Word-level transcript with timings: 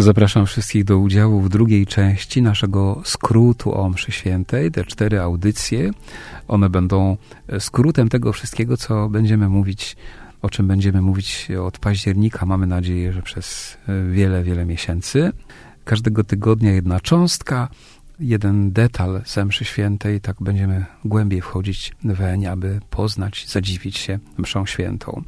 Zapraszam 0.00 0.46
wszystkich 0.46 0.84
do 0.84 0.98
udziału 0.98 1.40
w 1.40 1.48
drugiej 1.48 1.86
części 1.86 2.42
naszego 2.42 3.02
skrótu 3.04 3.74
o 3.74 3.88
mszy 3.88 4.12
świętej. 4.12 4.70
Te 4.70 4.84
cztery 4.84 5.20
audycje, 5.20 5.90
one 6.48 6.70
będą 6.70 7.16
skrótem 7.58 8.08
tego 8.08 8.32
wszystkiego, 8.32 8.76
co 8.76 9.08
będziemy 9.08 9.48
mówić, 9.48 9.96
o 10.42 10.50
czym 10.50 10.68
będziemy 10.68 11.02
mówić 11.02 11.48
od 11.64 11.78
października. 11.78 12.46
Mamy 12.46 12.66
nadzieję, 12.66 13.12
że 13.12 13.22
przez 13.22 13.76
wiele, 14.10 14.42
wiele 14.42 14.64
miesięcy. 14.64 15.32
Każdego 15.84 16.24
tygodnia 16.24 16.72
jedna 16.72 17.00
cząstka, 17.00 17.68
jeden 18.20 18.72
detal 18.72 19.22
z 19.24 19.36
mszy 19.36 19.64
świętej. 19.64 20.20
Tak 20.20 20.36
będziemy 20.40 20.84
głębiej 21.04 21.40
wchodzić 21.40 21.92
weń, 22.04 22.46
aby 22.46 22.80
poznać, 22.90 23.46
zadziwić 23.48 23.98
się 23.98 24.18
mszą 24.38 24.66
świętą. 24.66 25.22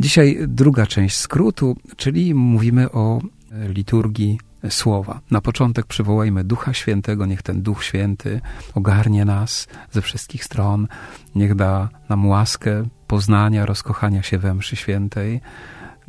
Dzisiaj 0.00 0.38
druga 0.48 0.86
część 0.86 1.16
skrótu, 1.16 1.76
czyli 1.96 2.34
mówimy 2.34 2.90
o 2.92 3.20
liturgii 3.50 4.38
słowa. 4.68 5.20
Na 5.30 5.40
początek 5.40 5.86
przywołajmy 5.86 6.44
Ducha 6.44 6.74
Świętego, 6.74 7.26
niech 7.26 7.42
ten 7.42 7.62
Duch 7.62 7.84
Święty 7.84 8.40
ogarnie 8.74 9.24
nas 9.24 9.68
ze 9.90 10.02
wszystkich 10.02 10.44
stron, 10.44 10.88
niech 11.34 11.54
da 11.54 11.88
nam 12.08 12.26
łaskę 12.26 12.84
poznania, 13.06 13.66
rozkochania 13.66 14.22
się 14.22 14.38
we 14.38 14.54
mszy 14.54 14.76
świętej, 14.76 15.40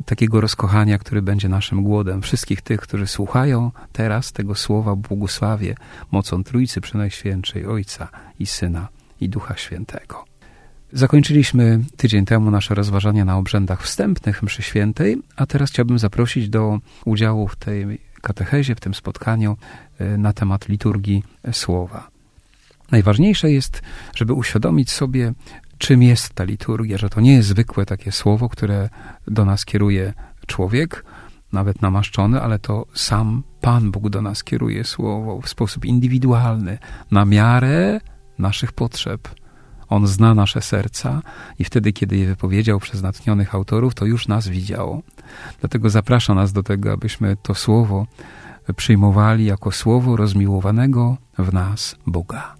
takiego 0.04 0.40
rozkochania, 0.40 0.98
który 0.98 1.22
będzie 1.22 1.48
naszym 1.48 1.82
głodem. 1.82 2.22
Wszystkich 2.22 2.62
tych, 2.62 2.80
którzy 2.80 3.06
słuchają 3.06 3.70
teraz 3.92 4.32
tego 4.32 4.54
słowa, 4.54 4.96
błogosławie 4.96 5.74
mocą 6.10 6.44
Trójcy 6.44 6.80
Przenajświętszej, 6.80 7.66
Ojca 7.66 8.08
i 8.38 8.46
Syna 8.46 8.88
i 9.20 9.28
Ducha 9.28 9.56
Świętego. 9.56 10.31
Zakończyliśmy 10.92 11.80
tydzień 11.96 12.24
temu 12.24 12.50
nasze 12.50 12.74
rozważania 12.74 13.24
na 13.24 13.36
obrzędach 13.36 13.82
wstępnych 13.82 14.42
mszy 14.42 14.62
świętej, 14.62 15.18
a 15.36 15.46
teraz 15.46 15.70
chciałbym 15.70 15.98
zaprosić 15.98 16.48
do 16.48 16.78
udziału 17.04 17.48
w 17.48 17.56
tej 17.56 17.98
katechezie, 18.20 18.74
w 18.74 18.80
tym 18.80 18.94
spotkaniu 18.94 19.56
e, 19.98 20.18
na 20.18 20.32
temat 20.32 20.68
liturgii 20.68 21.24
słowa. 21.52 22.08
Najważniejsze 22.90 23.50
jest, 23.50 23.82
żeby 24.14 24.32
uświadomić 24.32 24.90
sobie, 24.90 25.32
czym 25.78 26.02
jest 26.02 26.34
ta 26.34 26.44
liturgia, 26.44 26.98
że 26.98 27.10
to 27.10 27.20
nie 27.20 27.34
jest 27.34 27.48
zwykłe 27.48 27.86
takie 27.86 28.12
słowo, 28.12 28.48
które 28.48 28.88
do 29.26 29.44
nas 29.44 29.64
kieruje 29.64 30.12
człowiek, 30.46 31.04
nawet 31.52 31.82
namaszczony, 31.82 32.40
ale 32.40 32.58
to 32.58 32.86
sam 32.94 33.42
Pan 33.60 33.90
Bóg 33.90 34.08
do 34.08 34.22
nas 34.22 34.44
kieruje 34.44 34.84
słowo 34.84 35.40
w 35.40 35.48
sposób 35.48 35.84
indywidualny, 35.84 36.78
na 37.10 37.24
miarę 37.24 38.00
naszych 38.38 38.72
potrzeb 38.72 39.41
on 39.92 40.06
zna 40.06 40.34
nasze 40.34 40.60
serca 40.60 41.22
i 41.58 41.64
wtedy, 41.64 41.92
kiedy 41.92 42.16
je 42.16 42.26
wypowiedział 42.26 42.80
przez 42.80 43.02
natchnionych 43.02 43.54
autorów, 43.54 43.94
to 43.94 44.06
już 44.06 44.28
nas 44.28 44.48
widział. 44.48 45.02
Dlatego 45.60 45.90
zaprasza 45.90 46.34
nas 46.34 46.52
do 46.52 46.62
tego, 46.62 46.92
abyśmy 46.92 47.36
to 47.42 47.54
słowo 47.54 48.06
przyjmowali 48.76 49.44
jako 49.44 49.72
słowo 49.72 50.16
rozmiłowanego 50.16 51.16
w 51.38 51.52
nas 51.52 51.96
Boga. 52.06 52.54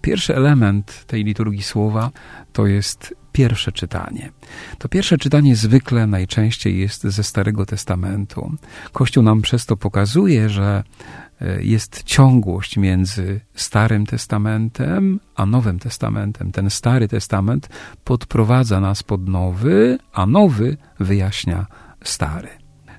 Pierwszy 0.00 0.36
element 0.36 1.04
tej 1.06 1.24
liturgii 1.24 1.62
słowa 1.62 2.10
to 2.52 2.66
jest 2.66 3.14
pierwsze 3.38 3.72
czytanie. 3.72 4.30
To 4.78 4.88
pierwsze 4.88 5.18
czytanie 5.18 5.56
zwykle 5.56 6.06
najczęściej 6.06 6.78
jest 6.78 7.02
ze 7.02 7.22
Starego 7.22 7.66
Testamentu. 7.66 8.52
Kościół 8.92 9.22
nam 9.22 9.42
przez 9.42 9.66
to 9.66 9.76
pokazuje, 9.76 10.48
że 10.48 10.82
E, 11.40 11.62
jest 11.62 12.02
ciągłość 12.02 12.76
między 12.76 13.40
Starym 13.54 14.06
Testamentem 14.06 15.20
a 15.34 15.46
Nowym 15.46 15.78
Testamentem. 15.78 16.52
Ten 16.52 16.70
Stary 16.70 17.08
Testament 17.08 17.68
podprowadza 18.04 18.80
nas 18.80 19.02
pod 19.02 19.28
Nowy, 19.28 19.98
a 20.12 20.26
Nowy 20.26 20.76
wyjaśnia 21.00 21.66
Stary. 22.04 22.48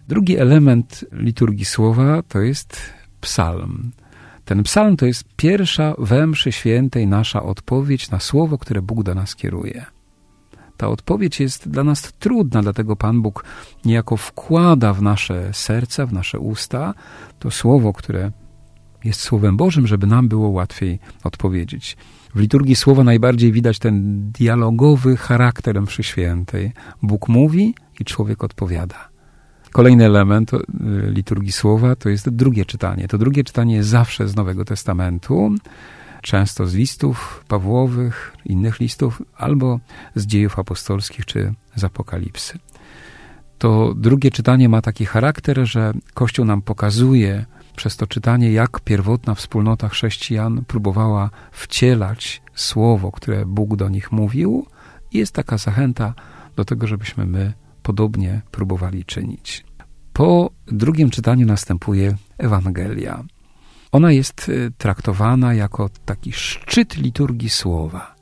Drugi 0.07 0.37
element 0.37 1.05
liturgii 1.11 1.65
słowa 1.65 2.23
to 2.23 2.39
jest 2.39 2.93
psalm. 3.21 3.91
Ten 4.45 4.63
psalm 4.63 4.97
to 4.97 5.05
jest 5.05 5.23
pierwsza 5.35 5.95
we 5.97 6.27
mszy 6.27 6.51
świętej 6.51 7.07
nasza 7.07 7.43
odpowiedź 7.43 8.09
na 8.09 8.19
słowo, 8.19 8.57
które 8.57 8.81
Bóg 8.81 9.03
do 9.03 9.15
nas 9.15 9.35
kieruje. 9.35 9.85
Ta 10.79 10.87
odpowiedź 10.87 11.39
jest 11.39 11.69
dla 11.69 11.83
nas 11.83 12.13
trudna, 12.19 12.61
dlatego 12.61 12.95
Pan 12.95 13.21
Bóg 13.21 13.43
niejako 13.85 14.17
wkłada 14.17 14.93
w 14.93 15.01
nasze 15.01 15.53
serca, 15.53 16.05
w 16.05 16.13
nasze 16.13 16.39
usta 16.39 16.93
to 17.39 17.51
słowo, 17.51 17.93
które 17.93 18.31
jest 19.03 19.21
Słowem 19.21 19.57
Bożym, 19.57 19.87
żeby 19.87 20.07
nam 20.07 20.27
było 20.27 20.49
łatwiej 20.49 20.99
odpowiedzieć. 21.23 21.97
W 22.35 22.39
liturgii 22.39 22.75
słowa 22.75 23.03
najbardziej 23.03 23.51
widać 23.51 23.79
ten 23.79 24.21
dialogowy 24.31 25.17
charakter 25.17 25.81
mszy 25.81 26.03
świętej. 26.03 26.71
Bóg 27.01 27.27
mówi 27.27 27.75
i 27.99 28.05
człowiek 28.05 28.43
odpowiada. 28.43 29.09
Kolejny 29.71 30.05
element 30.05 30.53
y, 30.53 30.57
liturgii 31.07 31.51
słowa 31.51 31.95
to 31.95 32.09
jest 32.09 32.29
drugie 32.29 32.65
czytanie. 32.65 33.07
To 33.07 33.17
drugie 33.17 33.43
czytanie 33.43 33.75
jest 33.75 33.89
zawsze 33.89 34.27
z 34.27 34.35
Nowego 34.35 34.65
Testamentu 34.65 35.55
często 36.21 36.67
z 36.67 36.73
listów 36.73 37.43
Pawłowych, 37.47 38.35
innych 38.45 38.79
listów, 38.79 39.21
albo 39.35 39.79
z 40.15 40.25
dziejów 40.25 40.59
apostolskich 40.59 41.25
czy 41.25 41.53
z 41.75 41.83
Apokalipsy. 41.83 42.59
To 43.57 43.93
drugie 43.93 44.31
czytanie 44.31 44.69
ma 44.69 44.81
taki 44.81 45.05
charakter, 45.05 45.67
że 45.67 45.93
Kościół 46.13 46.45
nam 46.45 46.61
pokazuje 46.61 47.45
przez 47.75 47.97
to 47.97 48.07
czytanie, 48.07 48.51
jak 48.51 48.79
pierwotna 48.79 49.35
wspólnota 49.35 49.89
chrześcijan 49.89 50.65
próbowała 50.67 51.29
wcielać 51.51 52.41
słowo, 52.55 53.11
które 53.11 53.45
Bóg 53.45 53.75
do 53.75 53.89
nich 53.89 54.11
mówił, 54.11 54.65
i 55.11 55.17
jest 55.17 55.33
taka 55.33 55.57
zachęta 55.57 56.13
do 56.55 56.65
tego, 56.65 56.87
żebyśmy 56.87 57.25
my 57.25 57.53
podobnie 57.83 58.41
próbowali 58.51 59.05
czynić. 59.05 59.65
Po 60.13 60.51
drugim 60.67 61.09
czytaniu 61.09 61.45
następuje 61.45 62.15
Ewangelia. 62.37 63.23
Ona 63.91 64.11
jest 64.11 64.49
y, 64.49 64.71
traktowana 64.77 65.53
jako 65.53 65.89
taki 66.05 66.31
szczyt 66.31 66.97
liturgii 66.97 67.49
słowa, 67.49 68.15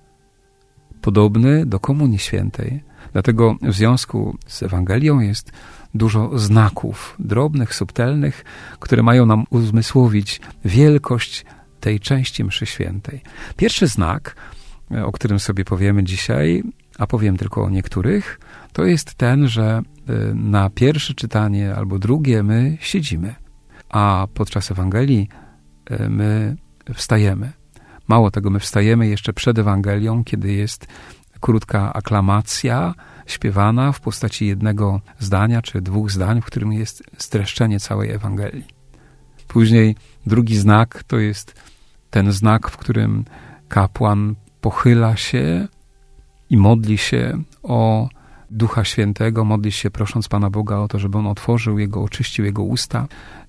podobny 1.01 1.65
do 1.65 1.79
Komunii 1.79 2.19
Świętej. 2.19 2.83
Dlatego 3.13 3.55
w 3.61 3.73
związku 3.73 4.37
z 4.47 4.63
Ewangelią 4.63 5.19
jest 5.19 5.51
dużo 5.93 6.39
znaków, 6.39 7.15
drobnych, 7.19 7.75
subtelnych, 7.75 8.45
które 8.79 9.03
mają 9.03 9.25
nam 9.25 9.45
uzmysłowić 9.49 10.41
wielkość 10.65 11.45
tej 11.79 11.99
części 11.99 12.43
mszy 12.43 12.65
świętej. 12.65 13.21
Pierwszy 13.57 13.87
znak, 13.87 14.35
y, 14.91 15.05
o 15.05 15.11
którym 15.11 15.39
sobie 15.39 15.65
powiemy 15.65 16.03
dzisiaj, 16.03 16.63
a 16.97 17.07
powiem 17.07 17.37
tylko 17.37 17.63
o 17.63 17.69
niektórych, 17.69 18.39
to 18.73 18.85
jest 18.85 19.15
ten, 19.15 19.47
że 19.47 19.81
y, 20.09 20.35
na 20.35 20.69
pierwsze 20.69 21.13
czytanie 21.13 21.75
albo 21.75 21.99
drugie 21.99 22.43
my 22.43 22.77
siedzimy, 22.81 23.35
a 23.89 24.27
podczas 24.33 24.71
Ewangelii 24.71 25.29
my 26.09 26.55
wstajemy. 26.93 27.51
Mało 28.07 28.31
tego, 28.31 28.49
my 28.49 28.59
wstajemy 28.59 29.07
jeszcze 29.07 29.33
przed 29.33 29.59
Ewangelią, 29.59 30.23
kiedy 30.23 30.53
jest 30.53 30.87
krótka 31.39 31.93
aklamacja 31.93 32.93
śpiewana 33.25 33.91
w 33.91 33.99
postaci 33.99 34.47
jednego 34.47 35.01
zdania 35.19 35.61
czy 35.61 35.81
dwóch 35.81 36.11
zdań, 36.11 36.41
w 36.41 36.45
którym 36.45 36.73
jest 36.73 37.03
streszczenie 37.17 37.79
całej 37.79 38.11
Ewangelii. 38.11 38.65
Później 39.47 39.95
drugi 40.25 40.57
znak 40.57 41.03
to 41.03 41.17
jest 41.17 41.61
ten 42.09 42.31
znak, 42.31 42.69
w 42.69 42.77
którym 42.77 43.25
kapłan 43.67 44.35
pochyla 44.61 45.17
się 45.17 45.67
i 46.49 46.57
modli 46.57 46.97
się 46.97 47.41
o 47.63 48.09
Ducha 48.51 48.83
Świętego, 48.83 49.45
modli 49.45 49.71
się 49.71 49.91
prosząc 49.91 50.27
Pana 50.27 50.49
Boga 50.49 50.77
o 50.77 50.87
to, 50.87 50.99
żeby 50.99 51.17
On 51.17 51.27
otworzył 51.27 51.79
Jego, 51.79 52.03
oczyścił 52.03 52.45
Jego 52.45 52.63
usta, 52.63 53.07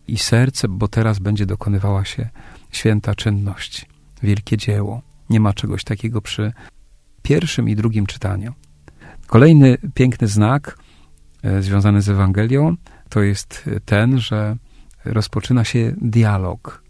i 0.08 0.18
serce, 0.18 0.68
bo 0.68 0.88
teraz 0.88 1.18
będzie 1.18 1.46
dokonywała 1.46 2.04
się 2.04 2.28
święta 2.70 3.14
czynność, 3.14 3.86
wielkie 4.22 4.56
dzieło. 4.56 5.02
Nie 5.30 5.40
ma 5.40 5.52
czegoś 5.52 5.84
takiego 5.84 6.20
przy 6.20 6.52
pierwszym 7.22 7.68
i 7.68 7.76
drugim 7.76 8.06
czytaniu. 8.06 8.52
Kolejny 9.26 9.78
piękny 9.94 10.28
znak 10.28 10.78
e, 11.42 11.62
związany 11.62 12.02
z 12.02 12.08
Ewangelią 12.08 12.76
to 13.08 13.22
jest 13.22 13.70
ten, 13.84 14.18
że 14.18 14.56
rozpoczyna 15.04 15.64
się 15.64 15.94
dialog. 16.00 16.82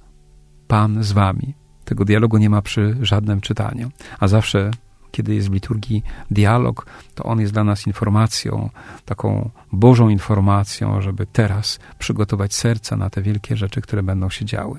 Pan 0.69 1.03
z 1.03 1.13
wami. 1.13 1.55
Tego 1.85 2.05
dialogu 2.05 2.39
nie 2.39 2.51
ma 2.51 2.63
przy 2.63 2.97
żadnym 3.01 3.41
czytaniu, 3.41 3.91
a 4.21 4.29
zawsze 4.29 4.71
kiedy 5.19 5.35
jest 5.35 5.49
w 5.51 5.53
liturgii 5.53 6.03
dialog, 6.31 6.87
to 7.15 7.25
on 7.25 7.41
jest 7.41 7.53
dla 7.53 7.65
nas 7.65 7.87
informacją, 7.87 8.71
taką 9.05 9.51
Bożą 9.73 10.09
informacją, 10.09 11.03
żeby 11.03 11.27
teraz 11.27 11.79
przygotować 11.99 12.55
serca 12.55 12.97
na 12.97 13.11
te 13.11 13.23
wielkie 13.23 13.57
rzeczy, 13.57 13.81
które 13.81 14.03
będą 14.03 14.31
się 14.31 14.45
działy. 14.45 14.79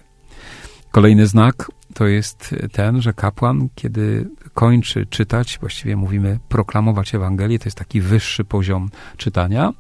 Kolejny 0.92 1.28
znak 1.28 1.72
to 1.94 2.08
jest 2.08 2.56
ten, 2.72 3.02
że 3.02 3.14
kapłan, 3.14 3.70
kiedy 3.76 4.30
kończy 4.54 5.06
czytać, 5.06 5.58
właściwie 5.60 5.96
mówimy 5.96 6.40
proklamować 6.50 7.16
Ewangelię, 7.16 7.60
to 7.60 7.66
jest 7.66 7.78
taki 7.78 8.02
wyższy 8.02 8.44
poziom 8.44 8.90
czytania, 9.18 9.74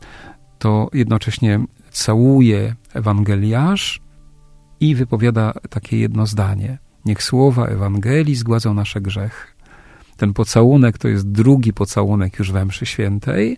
to 0.59 0.89
jednocześnie 0.93 1.59
całuje 1.91 2.75
Ewangeliarz 2.93 4.01
i 4.79 4.95
wypowiada 4.95 5.53
takie 5.69 5.97
jedno 5.97 6.25
zdanie. 6.25 6.77
Niech 7.05 7.23
słowa 7.23 7.67
Ewangelii 7.67 8.35
zgładzą 8.35 8.73
nasze 8.73 9.01
grzechy. 9.01 9.58
Ten 10.19 10.33
pocałunek 10.33 10.97
to 10.97 11.07
jest 11.07 11.31
drugi 11.31 11.73
pocałunek 11.73 12.39
już 12.39 12.51
we 12.51 12.65
mszy 12.65 12.85
świętej, 12.85 13.57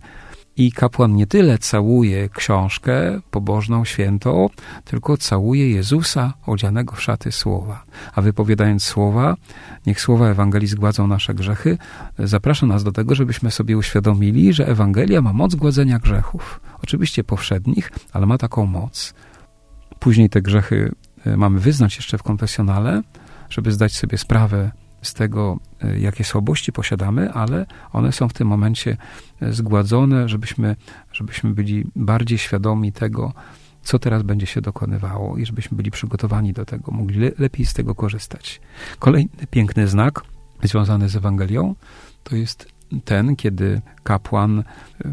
i 0.58 0.72
kapłan 0.72 1.16
nie 1.16 1.28
tyle 1.28 1.58
całuje 1.58 2.30
książkę 2.30 3.22
pobożną, 3.32 3.86
świętą, 3.86 4.50
tylko 4.86 5.18
całuje 5.18 5.72
Jezusa 5.72 6.34
odzianego 6.46 6.96
w 6.96 7.02
szaty 7.02 7.32
słowa. 7.32 7.84
A 8.16 8.22
wypowiadając 8.22 8.84
słowa, 8.84 9.36
niech 9.86 10.02
słowa 10.02 10.28
Ewangelii 10.28 10.68
zgładzą 10.68 11.08
nasze 11.08 11.34
grzechy, 11.34 11.78
zaprasza 12.20 12.66
nas 12.66 12.84
do 12.84 12.92
tego, 12.92 13.16
żebyśmy 13.16 13.52
sobie 13.52 13.78
uświadomili, 13.78 14.54
że 14.54 14.68
Ewangelia 14.68 15.22
ma 15.22 15.34
moc 15.34 15.56
gładzenia 15.56 16.00
grzechów. 16.00 16.62
Oczywiście 16.84 17.24
powszednich, 17.24 17.92
ale 18.14 18.26
ma 18.26 18.38
taką 18.38 18.66
moc. 18.66 19.14
Później 20.00 20.30
te 20.30 20.42
grzechy 20.42 20.92
e, 21.26 21.38
mamy 21.38 21.60
wyznać 21.60 21.96
jeszcze 21.96 22.18
w 22.18 22.24
konfesjonale, 22.24 23.02
żeby 23.50 23.72
zdać 23.72 23.96
sobie 23.96 24.18
sprawę 24.18 24.72
z 25.02 25.14
tego, 25.14 25.60
e, 25.82 26.00
jakie 26.00 26.24
słabości 26.24 26.72
posiadamy, 26.72 27.34
ale 27.34 27.66
one 27.92 28.12
są 28.12 28.30
w 28.30 28.34
tym 28.34 28.48
momencie 28.48 28.98
e, 29.42 29.54
zgładzone, 29.54 30.30
żebyśmy, 30.30 30.76
żebyśmy 31.14 31.54
byli 31.54 31.86
bardziej 31.96 32.38
świadomi 32.38 32.92
tego, 32.92 33.34
co 33.84 34.00
teraz 34.00 34.24
będzie 34.24 34.46
się 34.46 34.62
dokonywało 34.62 35.38
i 35.38 35.46
żebyśmy 35.46 35.78
byli 35.78 35.92
przygotowani 35.92 36.54
do 36.54 36.66
tego, 36.66 36.92
mogli 36.92 37.20
le 37.20 37.32
lepiej 37.38 37.66
z 37.66 37.74
tego 37.74 37.96
korzystać. 37.96 38.62
Kolejny 39.00 39.30
piękny 39.50 39.88
znak 39.88 40.22
związany 40.64 41.10
z 41.10 41.16
Ewangelią 41.16 41.76
to 42.24 42.36
jest 42.36 42.68
ten, 43.06 43.36
kiedy 43.36 43.82
kapłan 44.04 44.64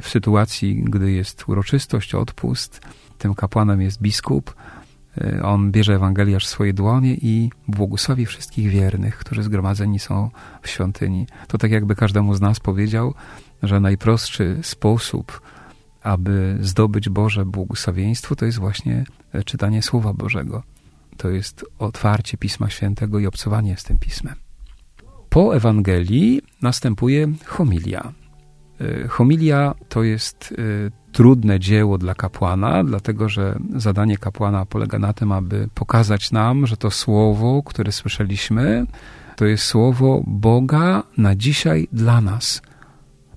w 0.00 0.08
sytuacji, 0.08 0.84
gdy 0.84 1.12
jest 1.12 1.48
uroczystość, 1.48 2.14
odpust, 2.14 2.80
tym 3.18 3.34
kapłanem 3.34 3.80
jest 3.80 4.02
biskup, 4.02 4.54
on 5.42 5.72
bierze 5.72 5.94
Ewangeliarz 5.94 6.46
w 6.46 6.48
swoje 6.48 6.72
dłonie 6.72 7.14
i 7.14 7.50
błogosławi 7.68 8.26
wszystkich 8.26 8.70
wiernych, 8.70 9.18
którzy 9.18 9.42
zgromadzeni 9.42 9.98
są 9.98 10.30
w 10.62 10.68
świątyni. 10.68 11.26
To 11.48 11.58
tak 11.58 11.70
jakby 11.70 11.96
każdemu 11.96 12.34
z 12.34 12.40
nas 12.40 12.60
powiedział, 12.60 13.14
że 13.62 13.80
najprostszy 13.80 14.58
sposób, 14.62 15.40
aby 16.02 16.58
zdobyć 16.60 17.08
Boże 17.08 17.44
błogosławieństwo, 17.44 18.36
to 18.36 18.44
jest 18.44 18.58
właśnie 18.58 19.04
czytanie 19.44 19.82
Słowa 19.82 20.12
Bożego. 20.12 20.62
To 21.16 21.30
jest 21.30 21.64
otwarcie 21.78 22.36
Pisma 22.36 22.70
Świętego 22.70 23.18
i 23.18 23.26
obcowanie 23.26 23.76
z 23.76 23.84
tym 23.84 23.98
Pismem. 23.98 24.34
Po 25.28 25.56
Ewangelii 25.56 26.42
następuje 26.62 27.28
homilia. 27.44 28.12
Y, 28.80 29.08
homilia 29.08 29.74
to 29.88 30.02
jest 30.02 30.52
y, 30.52 30.90
trudne 31.12 31.60
dzieło 31.60 31.98
dla 31.98 32.14
kapłana, 32.14 32.84
dlatego 32.84 33.28
że 33.28 33.58
zadanie 33.76 34.18
kapłana 34.18 34.66
polega 34.66 34.98
na 34.98 35.12
tym, 35.12 35.32
aby 35.32 35.68
pokazać 35.74 36.32
nam, 36.32 36.66
że 36.66 36.76
to 36.76 36.90
słowo, 36.90 37.62
które 37.62 37.92
słyszeliśmy, 37.92 38.86
to 39.36 39.44
jest 39.44 39.64
słowo 39.64 40.22
Boga 40.26 41.02
na 41.16 41.36
dzisiaj 41.36 41.88
dla 41.92 42.20
nas. 42.20 42.62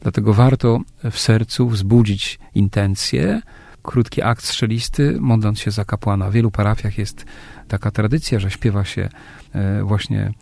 Dlatego 0.02 0.34
warto 0.34 0.80
w 1.12 1.20
sercu 1.20 1.70
wzbudzić 1.70 2.40
intencje, 2.56 3.42
krótki 3.84 4.22
akt 4.22 4.44
strzelisty, 4.44 5.18
modląc 5.20 5.60
się 5.60 5.72
za 5.72 5.86
kapłana. 5.86 6.30
W 6.30 6.34
wielu 6.34 6.52
parafiach 6.52 6.98
jest 6.98 7.26
taka 7.68 7.92
tradycja, 7.92 8.40
że 8.40 8.52
śpiewa 8.52 8.86
się 8.86 9.10
e, 9.54 9.84
właśnie 9.84 10.34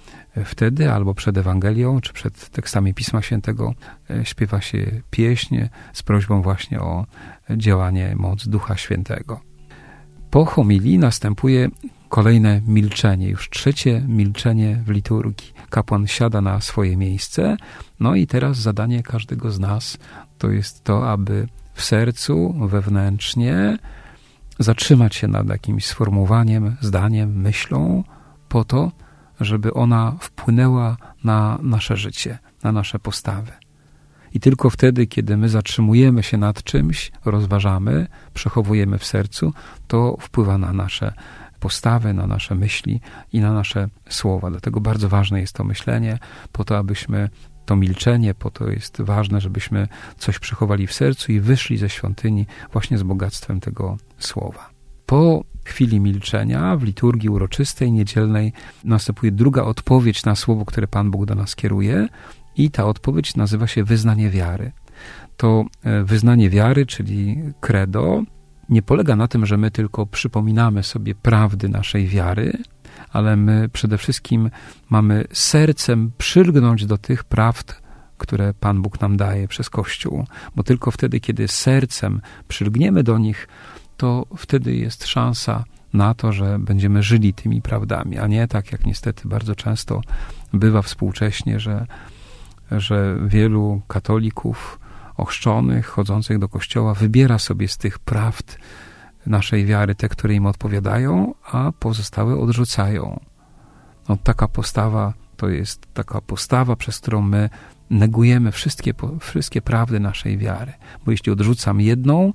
wtedy, 0.45 0.91
albo 0.91 1.13
przed 1.13 1.37
Ewangelią, 1.37 2.01
czy 2.01 2.13
przed 2.13 2.49
tekstami 2.49 2.93
Pisma 2.93 3.21
Świętego, 3.21 3.73
e, 4.09 4.25
śpiewa 4.25 4.61
się 4.61 5.01
pieśń 5.11 5.57
z 5.93 6.03
prośbą 6.03 6.41
właśnie 6.41 6.79
o 6.79 7.05
działanie 7.57 8.15
moc 8.15 8.47
Ducha 8.47 8.77
Świętego. 8.77 9.39
Po 10.31 10.45
homilii 10.45 10.97
następuje 10.97 11.69
kolejne 12.09 12.61
milczenie, 12.67 13.29
już 13.29 13.49
trzecie 13.49 14.01
milczenie 14.07 14.83
w 14.85 14.89
liturgii. 14.89 15.53
Kapłan 15.69 16.07
siada 16.07 16.41
na 16.41 16.61
swoje 16.61 16.97
miejsce, 16.97 17.57
no 17.99 18.15
i 18.15 18.27
teraz 18.27 18.57
zadanie 18.57 19.03
każdego 19.03 19.51
z 19.51 19.59
nas 19.59 19.97
to 20.37 20.49
jest 20.49 20.83
to, 20.83 21.11
aby 21.11 21.47
w 21.79 21.83
sercu, 21.83 22.53
wewnętrznie 22.67 23.77
zatrzymać 24.59 25.15
się 25.15 25.27
nad 25.27 25.49
jakimś 25.49 25.85
sformułowaniem, 25.85 26.75
zdaniem, 26.81 27.41
myślą, 27.41 28.03
po 28.49 28.63
to, 28.63 28.91
żeby 29.39 29.73
ona 29.73 30.15
wpłynęła 30.19 30.97
na 31.23 31.59
nasze 31.61 31.97
życie, 31.97 32.37
na 32.63 32.71
nasze 32.71 32.99
postawy. 32.99 33.51
I 34.33 34.39
tylko 34.39 34.69
wtedy, 34.69 35.07
kiedy 35.07 35.37
my 35.37 35.49
zatrzymujemy 35.49 36.23
się 36.23 36.37
nad 36.37 36.63
czymś, 36.63 37.11
rozważamy, 37.25 38.07
przechowujemy 38.33 38.97
w 38.97 39.05
sercu, 39.05 39.53
to 39.87 40.17
wpływa 40.19 40.57
na 40.57 40.73
nasze 40.73 41.13
postawy, 41.59 42.13
na 42.13 42.27
nasze 42.27 42.55
myśli 42.55 43.01
i 43.33 43.39
na 43.39 43.53
nasze 43.53 43.87
słowa. 44.09 44.49
Dlatego 44.49 44.81
bardzo 44.81 45.09
ważne 45.09 45.41
jest 45.41 45.53
to 45.53 45.63
myślenie, 45.63 46.19
po 46.51 46.65
to, 46.65 46.77
abyśmy 46.77 47.29
to 47.69 47.75
milczenie, 47.75 48.33
po 48.33 48.51
to 48.51 48.69
jest 48.69 49.01
ważne, 49.01 49.41
żebyśmy 49.41 49.87
coś 50.17 50.39
przechowali 50.39 50.87
w 50.87 50.93
sercu 50.93 51.31
i 51.31 51.39
wyszli 51.39 51.77
ze 51.77 51.89
świątyni 51.89 52.45
właśnie 52.71 52.97
z 52.97 53.03
bogactwem 53.03 53.59
tego 53.59 53.97
słowa. 54.19 54.69
Po 55.05 55.43
chwili 55.65 55.99
milczenia 55.99 56.77
w 56.77 56.83
liturgii 56.83 57.29
uroczystej, 57.29 57.91
niedzielnej 57.91 58.53
następuje 58.83 59.31
druga 59.31 59.63
odpowiedź 59.63 60.25
na 60.25 60.35
słowo, 60.35 60.65
które 60.65 60.87
Pan 60.87 61.11
Bóg 61.11 61.25
do 61.25 61.35
nas 61.35 61.55
kieruje 61.55 62.07
i 62.55 62.71
ta 62.71 62.85
odpowiedź 62.85 63.35
nazywa 63.35 63.67
się 63.67 63.83
wyznanie 63.83 64.29
wiary. 64.29 64.71
To 65.37 65.65
e, 65.83 66.03
wyznanie 66.03 66.49
wiary, 66.49 66.85
czyli 66.85 67.37
credo, 67.59 68.23
nie 68.69 68.81
polega 68.81 69.15
na 69.15 69.27
tym, 69.27 69.45
że 69.45 69.57
my 69.57 69.71
tylko 69.71 70.05
przypominamy 70.05 70.83
sobie 70.83 71.15
prawdy 71.15 71.69
naszej 71.69 72.07
wiary, 72.07 72.57
ale 73.11 73.35
my 73.35 73.69
przede 73.69 73.97
wszystkim 73.97 74.49
mamy 74.89 75.25
sercem 75.33 76.11
przylgnąć 76.17 76.85
do 76.85 76.97
tych 76.97 77.23
prawd, 77.23 77.81
które 78.17 78.53
Pan 78.53 78.81
Bóg 78.81 79.01
nam 79.01 79.17
daje 79.17 79.47
przez 79.47 79.69
Kościół, 79.69 80.25
bo 80.55 80.63
tylko 80.63 80.91
wtedy, 80.91 81.19
kiedy 81.19 81.47
sercem 81.47 82.21
przylgniemy 82.47 83.03
do 83.03 83.17
nich, 83.17 83.47
to 83.97 84.25
wtedy 84.37 84.75
jest 84.75 85.07
szansa 85.07 85.63
na 85.93 86.13
to, 86.13 86.31
że 86.31 86.59
będziemy 86.59 87.03
żyli 87.03 87.33
tymi 87.33 87.61
prawdami, 87.61 88.17
a 88.17 88.27
nie 88.27 88.47
tak 88.47 88.71
jak 88.71 88.85
niestety 88.85 89.27
bardzo 89.27 89.55
często 89.55 90.01
bywa 90.53 90.81
współcześnie, 90.81 91.59
że, 91.59 91.85
że 92.71 93.17
wielu 93.27 93.81
katolików 93.87 94.79
ochrzczonych, 95.17 95.87
chodzących 95.87 96.39
do 96.39 96.49
kościoła, 96.49 96.93
wybiera 96.93 97.39
sobie 97.39 97.67
z 97.67 97.77
tych 97.77 97.99
prawd 97.99 98.57
naszej 99.25 99.65
wiary 99.65 99.95
te, 99.95 100.09
które 100.09 100.33
im 100.33 100.45
odpowiadają, 100.45 101.33
a 101.51 101.71
pozostałe 101.79 102.37
odrzucają. 102.37 103.19
No, 104.09 104.17
taka 104.23 104.47
postawa 104.47 105.13
to 105.37 105.49
jest 105.49 105.93
taka 105.93 106.21
postawa, 106.21 106.75
przez 106.75 106.99
którą 106.99 107.21
my 107.21 107.49
negujemy 107.89 108.51
wszystkie, 108.51 108.93
wszystkie 109.19 109.61
prawdy 109.61 109.99
naszej 109.99 110.37
wiary. 110.37 110.73
Bo 111.05 111.11
jeśli 111.11 111.31
odrzucam 111.31 111.81
jedną, 111.81 112.33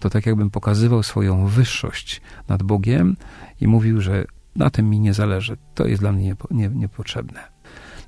to 0.00 0.10
tak 0.10 0.26
jakbym 0.26 0.50
pokazywał 0.50 1.02
swoją 1.02 1.46
wyższość 1.46 2.20
nad 2.48 2.62
Bogiem 2.62 3.16
i 3.60 3.66
mówił, 3.66 4.00
że 4.00 4.24
na 4.56 4.70
tym 4.70 4.90
mi 4.90 5.00
nie 5.00 5.14
zależy. 5.14 5.56
To 5.74 5.86
jest 5.86 6.02
dla 6.02 6.12
mnie 6.12 6.24
niepo, 6.24 6.48
nie, 6.50 6.68
niepotrzebne. 6.68 7.40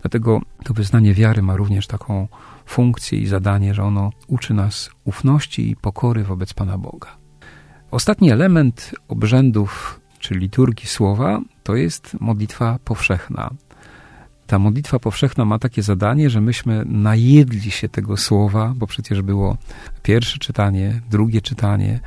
Dlatego 0.03 0.41
to 0.65 0.75
wyznanie 0.75 1.15
wiary 1.15 1.43
ma 1.43 1.57
również 1.57 1.87
taką 1.87 2.29
funkcję 2.67 3.19
i 3.19 3.27
zadanie, 3.27 3.75
że 3.75 3.83
ono 3.83 4.11
uczy 4.27 4.55
nas 4.55 4.91
ufności 5.05 5.71
i 5.71 5.77
pokory 5.77 6.25
wobec 6.25 6.55
Pana 6.55 6.79
Boga. 6.79 7.18
Ostatni 7.91 8.31
element 8.31 8.95
obrzędów 9.09 10.01
czy 10.19 10.35
liturgii 10.35 10.87
słowa 10.89 11.41
to 11.63 11.77
jest 11.77 12.17
modlitwa 12.21 12.79
powszechna. 12.85 13.51
Ta 14.47 14.59
modlitwa 14.59 14.99
powszechna 14.99 15.45
ma 15.45 15.59
takie 15.59 15.83
zadanie, 15.83 16.31
że 16.31 16.41
myśmy 16.41 16.85
najedli 16.87 17.71
się 17.71 17.89
tego 17.89 18.17
słowa, 18.17 18.73
bo 18.77 18.87
przecież 18.87 19.23
było 19.23 19.57
pierwsze 20.03 20.39
czytanie, 20.39 21.01
drugie 21.11 21.41
czytanie, 21.41 22.01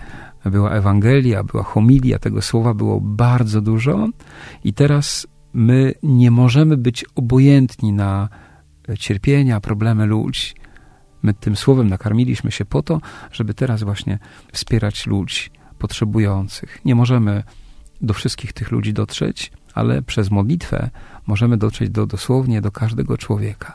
była 0.46 0.72
Ewangelia, 0.72 1.44
była 1.44 1.64
homilia, 1.64 2.20
tego 2.20 2.42
słowa 2.42 2.74
było 2.74 3.02
bardzo 3.02 3.62
dużo 3.62 4.08
i 4.64 4.74
teraz 4.74 5.28
my 5.54 5.94
nie 6.04 6.32
możemy 6.32 6.78
być 6.78 7.06
obojętni 7.16 7.94
na 7.94 8.30
cierpienia, 9.00 9.60
problemy 9.60 10.06
ludzi. 10.06 10.54
My 11.24 11.34
tym 11.34 11.56
słowem 11.56 11.90
nakarmiliśmy 11.90 12.52
się 12.52 12.66
po 12.66 12.82
to, 12.82 13.02
żeby 13.32 13.54
teraz 13.54 13.84
właśnie 13.84 14.20
wspierać 14.52 15.08
ludzi 15.08 15.61
potrzebujących. 15.82 16.80
Nie 16.86 16.96
możemy 16.96 17.44
do 18.02 18.14
wszystkich 18.14 18.54
tych 18.54 18.72
ludzi 18.72 18.94
dotrzeć, 18.94 19.52
ale 19.74 20.02
przez 20.02 20.32
modlitwę 20.32 20.90
możemy 21.28 21.58
dotrzeć 21.58 21.90
do, 21.90 22.06
dosłownie 22.06 22.62
do 22.62 22.72
każdego 22.72 23.18
człowieka. 23.18 23.74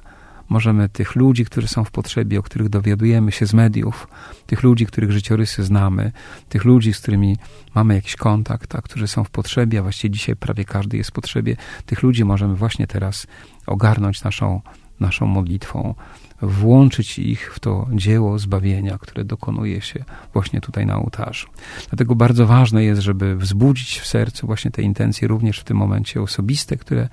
możemy 0.49 0.89
tych 0.89 1.17
ludzi, 1.17 1.45
którzy 1.45 1.69
są 1.69 1.85
w 1.85 1.91
potrzebie, 1.91 2.39
o 2.39 2.43
których 2.43 2.69
dowiadujemy 2.69 3.33
się 3.33 3.47
z 3.47 3.55
mediów, 3.55 4.09
tych 4.47 4.63
ludzi, 4.63 4.87
których 4.87 5.13
życiorysy 5.13 5.65
znamy, 5.65 6.13
tych 6.49 6.65
ludzi, 6.65 6.95
z 6.95 7.01
którymi 7.01 7.37
mamy 7.75 7.95
jakiś 7.95 8.17
kontakt, 8.17 8.75
a 8.75 8.83
którzy 8.83 9.09
są 9.09 9.25
w 9.25 9.31
potrzebie, 9.31 9.79
a 9.79 9.83
właściwie 9.83 10.15
dzisiaj 10.15 10.37
prawie 10.37 10.65
każdy 10.65 10.97
jest 10.97 11.11
w 11.11 11.13
potrzebie, 11.13 11.57
tych 11.87 12.03
ludzi 12.03 12.25
możemy 12.25 12.55
właśnie 12.55 12.87
teraz 12.87 13.27
ogarnąć 13.67 14.25
naszą, 14.25 14.61
naszą 15.01 15.27
modlitwą, 15.27 15.95
włączyć 16.43 17.19
ich 17.19 17.55
w 17.55 17.61
to 17.61 17.87
dzieło 17.93 18.39
zbawienia, 18.39 18.99
które 18.99 19.25
dokonuje 19.25 19.81
się 19.81 20.05
właśnie 20.33 20.61
tutaj 20.61 20.87
na 20.87 20.97
ołtarzu. 20.97 21.49
Dlatego 21.89 22.15
bardzo 22.15 22.47
ważne 22.47 22.85
jest, 22.85 23.03
żeby 23.03 23.37
wzbudzić 23.37 23.99
w 23.99 24.07
sercu 24.07 24.47
właśnie 24.47 24.71
te 24.71 24.83
intencje, 24.83 25.29
również 25.29 25.61
w 25.61 25.65
tym 25.65 25.77
momencie 25.77 26.23
osobiste, 26.23 26.77
które 26.77 27.09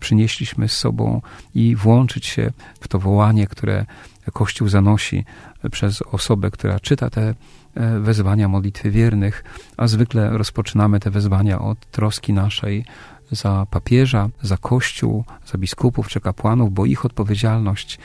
przynieśliśmy 0.00 0.68
z 0.68 0.76
sobą 0.76 1.22
i 1.54 1.76
włączyć 1.76 2.26
się 2.26 2.52
w 2.80 2.88
to 2.88 2.98
wołanie, 2.98 3.46
które 3.46 3.86
Kościół 4.32 4.68
zanosi 4.68 5.24
przez 5.70 6.02
osobę, 6.02 6.50
która 6.50 6.80
czyta 6.80 7.10
te 7.10 7.34
e, 7.74 8.00
wezwania 8.00 8.48
modlitwy 8.48 8.90
wiernych, 8.90 9.44
a 9.76 9.86
zwykle 9.86 10.30
rozpoczynamy 10.30 11.00
te 11.00 11.10
wezwania 11.10 11.60
od 11.60 11.90
troski 11.90 12.32
naszej 12.32 12.84
za 13.30 13.66
papieża, 13.70 14.28
za 14.42 14.56
Kościół, 14.56 15.24
za 15.46 15.58
biskupów 15.58 16.08
czy 16.08 16.20
kapłanów, 16.20 16.72
bo 16.72 16.86
ich 16.86 17.04
odpowiedzialność 17.04 17.98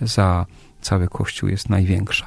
za 0.00 0.46
cały 0.80 1.08
Kościół 1.08 1.48
jest 1.48 1.68
największa. 1.70 2.26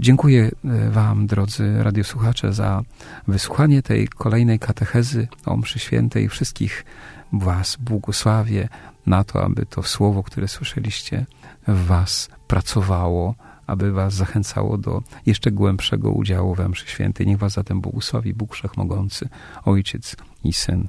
Dziękuję 0.00 0.50
e, 0.64 0.90
Wam, 0.90 1.26
drodzy 1.26 1.82
radiosłuchacze, 1.82 2.52
za 2.52 2.82
wysłuchanie 3.28 3.82
tej 3.82 4.08
kolejnej 4.08 4.58
katechezy 4.58 5.28
o 5.46 5.56
mszy 5.56 5.78
świętej. 5.78 6.28
Wszystkich 6.28 6.84
Was 7.32 7.76
błogosławię 7.80 8.68
na 9.06 9.24
to, 9.24 9.44
aby 9.44 9.66
to 9.66 9.82
słowo, 9.82 10.22
które 10.22 10.48
słyszeliście, 10.48 11.26
w 11.68 11.86
Was 11.86 12.28
pracowało, 12.48 13.34
aby 13.66 13.92
Was 13.92 14.14
zachęcało 14.14 14.78
do 14.78 15.02
jeszcze 15.26 15.50
głębszego 15.50 16.10
udziału 16.10 16.54
we 16.54 16.68
mszy 16.68 16.86
świętej. 16.86 17.26
Niech 17.26 17.38
Was 17.38 17.52
zatem 17.52 17.80
błogosławi 17.80 18.34
Bóg 18.34 18.54
Wszechmogący, 18.54 19.28
Ojciec 19.64 20.16
i 20.44 20.52
Syn 20.52 20.88